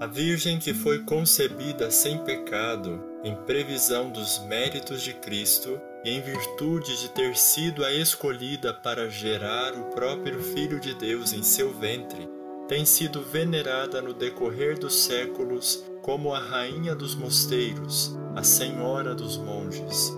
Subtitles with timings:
[0.00, 6.22] A Virgem que foi concebida sem pecado, em previsão dos méritos de Cristo e em
[6.22, 11.70] virtude de ter sido a escolhida para gerar o próprio Filho de Deus em seu
[11.78, 12.26] ventre,
[12.66, 19.36] tem sido venerada no decorrer dos séculos como a Rainha dos Mosteiros, a Senhora dos
[19.36, 20.16] Monges.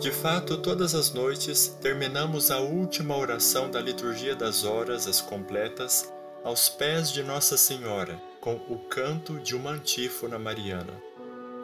[0.00, 6.10] De fato, todas as noites terminamos a última oração da liturgia das horas, as completas,
[6.42, 10.92] aos pés de Nossa Senhora, com o canto de uma antífona mariana.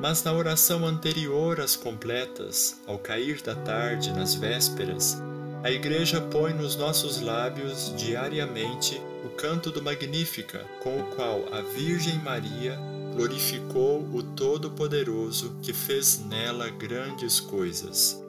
[0.01, 5.21] Mas na oração anterior às completas, ao cair da tarde, nas vésperas,
[5.63, 11.61] a Igreja põe nos nossos lábios diariamente o canto do Magnífica, com o qual a
[11.61, 12.79] Virgem Maria
[13.15, 18.25] glorificou o Todo-Poderoso que fez nela grandes coisas.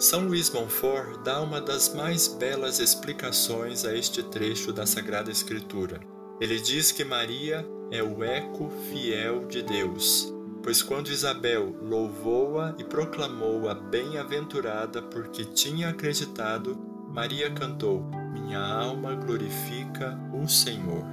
[0.00, 6.00] São Luís Montfort dá uma das mais belas explicações a este trecho da Sagrada Escritura.
[6.42, 12.82] Ele diz que Maria é o eco fiel de Deus, pois quando Isabel louvou-a e
[12.82, 16.76] proclamou-a bem-aventurada porque tinha acreditado,
[17.10, 21.04] Maria cantou: Minha alma glorifica o Senhor.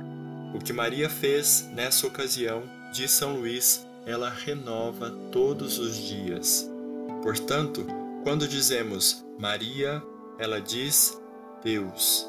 [0.56, 6.68] O que Maria fez nessa ocasião, diz São Luís, ela renova todos os dias.
[7.22, 7.86] Portanto,
[8.23, 10.02] quando dizemos Maria,
[10.40, 11.22] ela diz
[11.64, 12.28] Deus.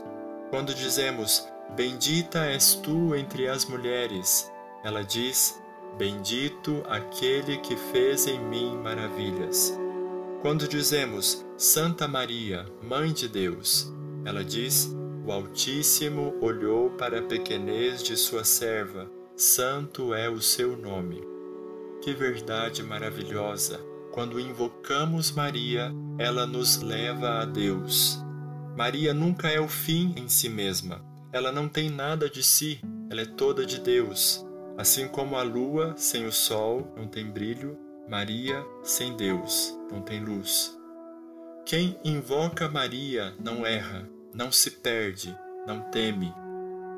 [0.50, 4.50] Quando dizemos Bendita és tu entre as mulheres,
[4.82, 5.60] ela diz
[5.96, 9.78] Bendito aquele que fez em mim maravilhas.
[10.40, 13.92] Quando dizemos Santa Maria, Mãe de Deus,
[14.24, 14.94] ela diz
[15.27, 21.22] O Altíssimo olhou para a pequenez de sua serva, santo é o seu nome.
[22.02, 23.80] Que verdade maravilhosa!
[24.12, 28.18] Quando invocamos Maria, ela nos leva a Deus.
[28.77, 31.09] Maria nunca é o fim em si mesma.
[31.33, 34.45] Ela não tem nada de si, ela é toda de Deus.
[34.77, 40.24] Assim como a lua sem o sol não tem brilho, Maria sem Deus não tem
[40.24, 40.77] luz.
[41.64, 45.36] Quem invoca Maria não erra, não se perde,
[45.67, 46.35] não teme.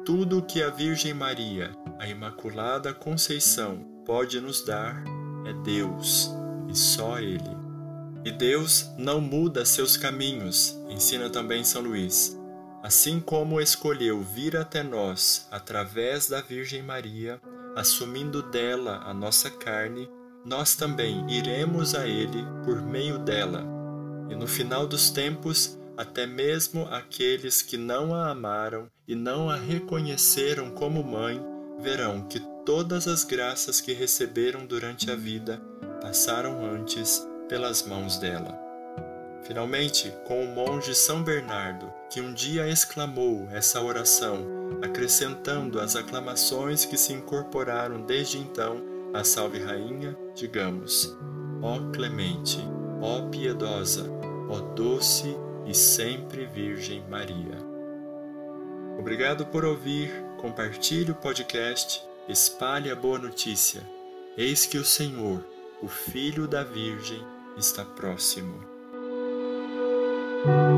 [0.05, 5.03] Tudo o que a Virgem Maria, a Imaculada Conceição, pode nos dar
[5.45, 6.31] é Deus
[6.69, 7.57] e só Ele.
[8.25, 12.39] E Deus não muda seus caminhos, ensina também São Luís.
[12.83, 17.41] Assim como escolheu vir até nós através da Virgem Maria,
[17.77, 20.11] assumindo dela a nossa carne,
[20.45, 23.65] nós também iremos a Ele por meio dela.
[24.29, 29.57] E no final dos tempos, até mesmo aqueles que não a amaram e não a
[29.57, 31.41] reconheceram como mãe,
[31.79, 35.63] verão que todas as graças que receberam durante a vida
[36.01, 38.62] passaram antes pelas mãos dela.
[39.43, 44.47] Finalmente, com o monge São Bernardo, que um dia exclamou essa oração,
[44.83, 48.81] acrescentando as aclamações que se incorporaram desde então
[49.13, 51.17] à Salve Rainha, digamos:
[51.61, 52.59] Ó clemente,
[53.01, 54.09] ó piedosa,
[54.49, 55.37] ó doce
[55.67, 57.59] e sempre Virgem Maria.
[58.99, 63.83] Obrigado por ouvir, compartilhe o podcast, espalhe a boa notícia.
[64.37, 65.45] Eis que o Senhor,
[65.83, 67.23] o Filho da Virgem
[67.57, 68.72] está próximo.
[70.45, 70.72] Thank you.